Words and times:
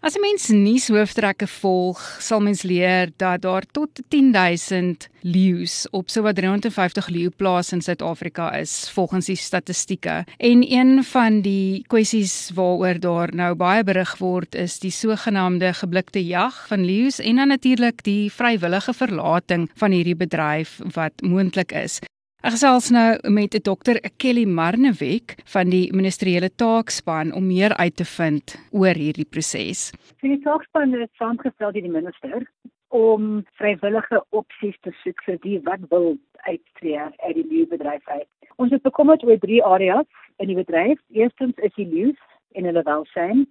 As 0.00 0.14
'n 0.14 0.20
mens 0.20 0.48
nuushooftrekke 0.48 1.46
volg, 1.46 1.98
sal 2.22 2.40
mens 2.40 2.62
leer 2.62 3.10
dat 3.16 3.42
daar 3.42 3.64
tot 3.72 3.88
10000 4.08 5.08
leeu's 5.20 5.88
op 5.90 6.10
sowat 6.10 6.34
350 6.34 7.08
leeuplase 7.08 7.74
in 7.74 7.82
Suid-Afrika 7.82 8.52
is 8.54 8.90
volgens 8.90 9.26
die 9.26 9.36
statistieke. 9.36 10.24
En 10.36 10.72
een 10.72 11.04
van 11.04 11.40
die 11.40 11.84
kwessies 11.86 12.50
waaroor 12.54 13.00
daar 13.00 13.34
nou 13.34 13.54
baie 13.54 13.84
berig 13.84 14.16
word 14.18 14.54
is 14.54 14.78
die 14.78 14.90
sogenaamde 14.90 15.72
geblikte 15.74 16.26
jag 16.26 16.66
van 16.66 16.84
leeu's 16.84 17.18
en 17.18 17.36
dan 17.36 17.48
natuurlik 17.48 18.02
die 18.02 18.32
vrywillige 18.32 18.94
verlating 18.94 19.70
van 19.74 19.90
hierdie 19.90 20.16
bedryf 20.16 20.78
wat 20.94 21.12
moontlik 21.22 21.72
is. 21.72 21.98
Ek 22.38 22.52
gesels 22.54 22.92
nou 22.94 23.16
met 23.34 23.56
Dr. 23.66 23.98
Kelly 24.22 24.44
Marnewek 24.46 25.32
van 25.50 25.72
die 25.72 25.88
ministeriële 25.90 26.52
taakspan 26.54 27.32
om 27.34 27.48
meer 27.50 27.74
uit 27.74 27.96
te 27.98 28.06
vind 28.06 28.54
oor 28.70 28.94
hierdie 28.94 29.26
proses. 29.26 29.88
Die 30.22 30.38
taakspan 30.44 30.94
het 30.94 31.10
saamgestel 31.18 31.74
deur 31.74 31.82
die 31.82 31.90
minister 31.90 32.46
om 32.94 33.42
vrywillige 33.58 34.22
opsies 34.30 34.78
te 34.86 34.94
soek 35.02 35.26
vir 35.26 35.42
die 35.42 35.58
wat 35.66 35.82
wil 35.90 36.14
uittreë 36.46 37.10
uit 37.26 37.36
die 37.40 37.46
nuwe 37.50 37.66
bedryf 37.74 38.06
uit. 38.06 38.30
Ons 38.62 38.70
het 38.70 38.86
bekommerd 38.86 39.26
oor 39.26 39.42
drie 39.42 39.58
areas 39.64 40.06
in 40.38 40.54
die 40.54 40.60
bedryf. 40.62 41.02
Eerstens 41.10 41.58
is 41.58 41.74
die 41.74 41.90
leus 41.90 42.26
en 42.54 42.70
hulle 42.70 42.86
welsyn. 42.86 43.48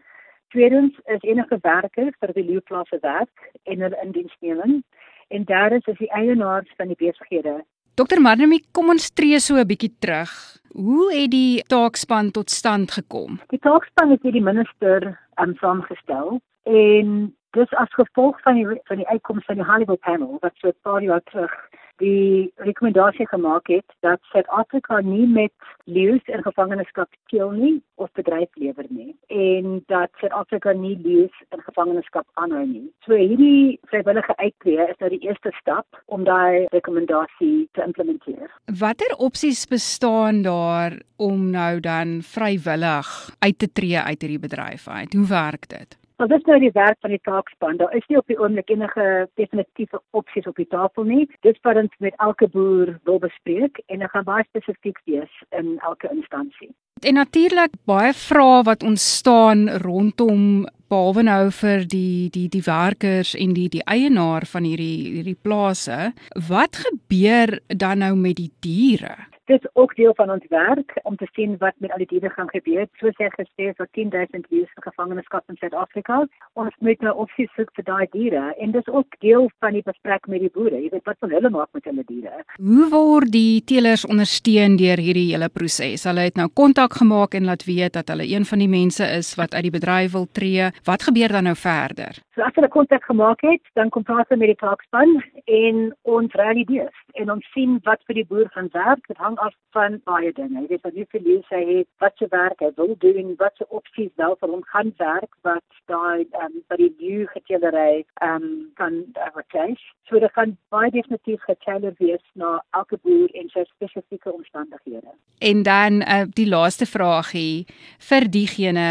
Tweedens 0.56 0.96
is 1.12 1.28
enige 1.28 1.60
werkers 1.60 2.16
vir 2.24 2.40
die 2.40 2.50
leeuplase 2.56 3.04
werk 3.04 3.52
en 3.68 3.84
hulle 3.84 4.06
indiensneming. 4.08 4.80
En 5.28 5.44
derdens 5.44 5.92
is 5.92 6.00
die 6.00 6.14
eienaars 6.16 6.72
van 6.80 6.96
die 6.96 7.04
besighede 7.04 7.66
Dokter 7.98 8.20
Marnemi, 8.22 8.60
kom 8.78 8.92
ons 8.94 9.08
tree 9.18 9.40
so 9.42 9.56
'n 9.58 9.66
bietjie 9.66 9.90
terug. 10.00 10.30
Hoe 10.78 11.06
het 11.14 11.32
die 11.32 11.64
taakspan 11.66 12.30
tot 12.32 12.52
stand 12.54 12.92
gekom? 12.92 13.40
Die 13.50 13.58
taakspan 13.60 14.12
het 14.12 14.22
die 14.22 14.42
minister 14.42 15.18
um, 15.42 15.56
saamgestel 15.58 16.38
en 16.70 17.34
dis 17.58 17.74
as 17.74 17.90
gevolg 17.98 18.38
van 18.46 18.54
die 18.54 18.68
van 18.86 19.02
die 19.02 19.08
uitkomste 19.08 19.46
van 19.50 19.56
die 19.56 19.66
Hollywood 19.72 20.00
panel 20.06 20.38
wat 20.42 20.54
so 20.62 20.68
'n 20.68 20.78
paar 20.84 21.02
jaar 21.02 21.24
terug 21.32 21.54
die 22.04 22.52
rekomendasie 22.56 23.28
gemaak 23.28 23.68
het 23.72 23.86
dat 24.06 24.20
Suid-Afrika 24.32 25.00
nie 25.02 25.28
met 25.28 25.54
leeu's 25.86 26.26
in 26.26 26.44
gevangenskap 26.46 27.10
kill 27.32 27.52
nie 27.56 27.82
of 27.96 28.12
bedryf 28.20 28.50
lewer 28.54 28.86
nie 28.90 29.16
en 29.34 29.82
dat 29.92 30.10
Suid-Afrika 30.22 30.74
nie 30.74 30.96
leeu's 31.04 31.44
in 31.56 31.62
gevangenskap 31.66 32.26
aanhou 32.34 32.66
nie. 32.66 32.88
So 33.06 33.18
hierdie 33.18 33.80
vrywillige 33.92 34.36
uittreë 34.38 34.90
is 34.92 35.00
nou 35.02 35.12
die 35.14 35.24
eerste 35.28 35.54
stap 35.60 36.02
om 36.06 36.26
daai 36.28 36.68
rekomendasie 36.74 37.68
te 37.78 37.86
implementeer. 37.86 38.52
Watter 38.80 39.16
opsies 39.18 39.66
bestaan 39.68 40.42
daar 40.42 41.00
om 41.18 41.50
nou 41.52 41.80
dan 41.80 42.20
vrywillig 42.22 43.14
uit 43.40 43.60
te 43.60 43.72
tree 43.72 44.00
uit 44.00 44.22
hierdie 44.22 44.44
bedryf 44.44 44.88
uit? 44.88 45.14
Hoe 45.14 45.28
werk 45.28 45.70
dit? 45.70 45.98
Maar 46.18 46.28
dis 46.28 46.46
nou 46.50 46.58
die 46.60 46.74
werk 46.74 46.98
van 47.06 47.14
die 47.14 47.22
taakspan. 47.22 47.78
Daar 47.78 47.94
is 47.96 48.06
nie 48.10 48.18
op 48.18 48.28
die 48.28 48.40
oomblik 48.40 48.70
enige 48.74 49.28
definitiewe 49.38 50.02
opsies 50.18 50.48
op 50.50 50.58
die 50.58 50.68
tafel 50.68 51.06
nie. 51.06 51.28
Dis 51.46 51.60
wat 51.62 51.78
ons 51.78 51.94
met 52.02 52.18
elke 52.18 52.50
boer 52.50 52.96
wil 53.06 53.20
bespreek 53.22 53.78
en 53.86 54.02
dit 54.02 54.10
gaan 54.10 54.26
baie 54.26 54.46
spesifiek 54.50 54.98
wees 55.06 55.44
in 55.54 55.78
elke 55.86 56.10
instansie. 56.10 56.72
En 57.06 57.14
natuurlik 57.22 57.78
baie 57.86 58.14
vrae 58.18 58.64
wat 58.66 58.84
ontstaan 58.84 59.70
rondom 59.86 60.66
behalwe 60.90 61.22
nou 61.28 61.52
vir 61.52 61.86
die 61.86 62.30
die 62.34 62.48
die 62.50 62.66
werkers 62.66 63.36
en 63.38 63.54
die 63.54 63.70
die 63.70 63.86
eienaar 63.86 64.50
van 64.50 64.66
hierdie 64.66 65.14
hierdie 65.20 65.38
plase. 65.42 66.14
Wat 66.50 66.82
gebeur 66.88 67.60
dan 67.68 68.02
nou 68.02 68.16
met 68.16 68.42
die 68.42 68.52
diere? 68.66 69.16
Dit 69.48 69.64
is 69.64 69.70
ook 69.74 69.96
deel 69.96 70.14
van 70.16 70.32
ons 70.32 70.46
werk 70.50 71.00
om 71.04 71.16
te 71.16 71.28
sien 71.32 71.56
wat 71.58 71.74
met 71.78 71.92
al 71.92 72.02
die 72.04 72.10
diere 72.12 72.30
gaan 72.30 72.50
gebeur. 72.52 72.88
Soos 73.00 73.16
jy 73.22 73.30
gesê 73.36 73.70
het, 73.70 73.78
so 73.80 73.86
10000 73.98 74.48
diere 74.50 74.68
in 74.76 74.86
gevangenskap 74.90 75.44
in 75.50 75.60
Suid-Afrika. 75.62 76.20
Ons 76.60 76.76
moet 76.84 77.02
nou 77.06 77.14
opsies 77.24 77.52
soek 77.56 77.72
vir 77.80 77.88
daai 77.88 78.08
diere 78.12 78.44
en 78.58 78.76
dis 78.76 78.88
ook 78.92 79.20
deel 79.24 79.48
van 79.64 79.78
die 79.78 79.84
gesprek 79.88 80.28
met 80.28 80.44
die 80.44 80.52
boere. 80.54 80.82
Jy 80.82 80.92
weet 80.92 81.08
wat 81.08 81.20
van 81.24 81.34
hulle 81.36 81.52
maak 81.54 81.72
met 81.78 81.88
hulle 81.88 82.04
diere. 82.12 82.44
Hoe 82.60 82.90
word 82.92 83.32
die 83.32 83.64
teelers 83.72 84.06
ondersteun 84.06 84.78
deur 84.82 85.00
hierdie 85.00 85.30
hele 85.32 85.50
proses? 85.50 86.04
Hulle 86.10 86.28
het 86.28 86.40
nou 86.40 86.50
kontak 86.54 87.00
gemaak 87.00 87.38
en 87.38 87.48
laat 87.48 87.66
weet 87.68 87.96
dat 87.96 88.12
hulle 88.12 88.28
een 88.28 88.46
van 88.46 88.64
die 88.64 88.72
mense 88.72 89.08
is 89.18 89.34
wat 89.40 89.56
uit 89.56 89.70
die 89.70 89.76
bedryf 89.80 90.12
wil 90.12 90.28
tree. 90.32 90.72
Wat 90.84 91.08
gebeur 91.08 91.38
dan 91.38 91.48
nou 91.48 91.56
verder? 91.56 92.20
So 92.36 92.46
as 92.46 92.54
hulle 92.54 92.70
kontak 92.70 93.06
gemaak 93.08 93.42
het, 93.48 93.64
dan 93.80 93.90
kom 93.90 94.04
praat 94.06 94.28
hulle 94.30 94.44
met 94.44 94.52
die 94.54 94.62
taakspan 94.62 95.16
en 95.46 95.80
ons 96.04 96.36
realiseer 96.38 96.92
en 97.18 97.32
ons 97.34 97.52
sien 97.56 97.80
wat 97.88 98.04
vir 98.06 98.20
die 98.20 98.28
boer 98.30 98.50
gaan 98.54 98.70
werk. 98.76 99.02
Dit 99.08 99.18
hang 99.18 99.37
af 99.38 99.54
van 99.76 100.00
baie 100.04 100.32
dinge. 100.34 100.62
Jy 100.62 100.68
weet 100.72 100.86
wat 100.88 100.96
jy 100.98 101.06
verlees 101.14 101.50
hy 101.54 101.62
het, 101.70 101.88
wat 102.04 102.18
se 102.18 102.28
werk 102.34 102.62
hy 102.64 102.72
wil 102.80 102.96
doen, 103.04 103.34
wat 103.42 103.58
se 103.60 103.68
opsies 103.80 104.12
wel 104.22 104.36
vir 104.42 104.54
hom 104.54 104.64
gaan 104.74 104.94
werk 105.02 105.34
wat 105.48 105.66
daai 105.92 106.26
ehm 106.26 106.46
um, 106.46 106.62
by 106.70 106.78
die 106.82 106.92
nuwe 107.00 107.28
getelery 107.34 108.04
ehm 108.22 108.36
um, 108.36 108.48
kan 108.80 109.00
advertise. 109.28 109.84
So 110.10 110.20
dit 110.24 110.34
gaan 110.36 110.56
baie 110.74 110.92
definitief 110.92 111.44
getailer 111.48 111.96
wees 112.00 112.24
na 112.34 112.58
elke 112.80 113.00
boer 113.04 113.30
en 113.40 113.50
sy 113.54 113.66
spesifieke 113.68 114.32
omstandighede. 114.34 115.14
En 115.40 115.64
dan 115.64 116.02
uh, 116.02 116.24
die 116.40 116.48
laaste 116.50 116.88
vraagie 116.90 117.68
vir 118.10 118.30
diegene 118.32 118.88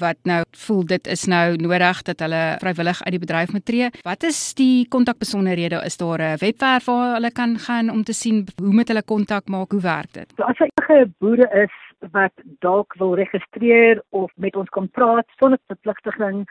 wat 0.00 0.20
nou 0.28 0.42
voel 0.66 0.84
dit 0.94 1.10
is 1.10 1.26
nou 1.30 1.56
nodig 1.60 2.02
dat 2.08 2.24
hulle 2.24 2.42
vrywillig 2.62 3.02
uit 3.02 3.14
die 3.16 3.22
bedryf 3.26 3.52
moet 3.52 3.66
tree. 3.66 3.90
Wat 4.06 4.24
is 4.28 4.38
die 4.54 4.86
kontakbesonderhede? 4.88 5.82
Is 5.84 5.96
daar 5.96 6.22
'n 6.22 6.40
webwerf 6.40 6.84
waar 6.84 7.14
hulle 7.14 7.30
kan 7.30 7.58
gaan 7.58 7.90
om 7.90 8.04
te 8.04 8.12
sien 8.12 8.46
hoe 8.62 8.74
met 8.74 8.88
hulle 8.88 9.02
kontak 9.02 9.48
maak? 9.48 9.70
Hoe 9.70 9.80
werk 9.90 10.12
dit? 10.16 10.34
As 10.46 10.58
jy 10.62 10.70
enige 10.70 10.98
boere 11.22 11.48
is 11.64 11.76
wat 12.14 12.34
dalk 12.64 12.94
wil 13.00 13.14
registreer 13.14 14.02
of 14.08 14.30
met 14.36 14.56
ons 14.56 14.72
kom 14.74 14.88
praat 14.96 15.28
sonder 15.38 15.60
verpligting 15.72 16.44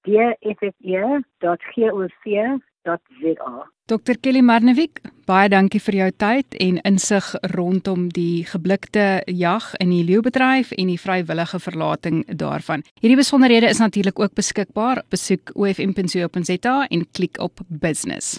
@dffe.gov.za. 0.04 1.32
Dr 3.88 4.16
Kelly 4.20 4.42
Marnewik, 4.44 5.00
baie 5.24 5.48
dankie 5.48 5.80
vir 5.80 5.96
jou 5.96 6.08
tyd 6.24 6.56
en 6.60 6.76
insig 6.90 7.30
rondom 7.54 8.08
die 8.12 8.44
geblikte 8.44 9.22
jag 9.24 9.64
in 9.80 9.88
die 9.94 10.04
leeubedryf 10.04 10.74
en 10.76 10.92
die 10.92 11.00
vrywillige 11.00 11.60
verlating 11.64 12.20
daarvan. 12.42 12.84
Hierdie 13.00 13.16
besonderhede 13.16 13.72
is 13.72 13.80
natuurlik 13.80 14.20
ook 14.20 14.36
beskikbaar. 14.36 15.00
Besoek 15.08 15.54
ofm.co.za 15.56 16.76
en 16.90 17.06
klik 17.16 17.40
op 17.40 17.64
business. 17.68 18.36